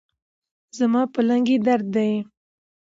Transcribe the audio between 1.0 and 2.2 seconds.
په لنګې درد دي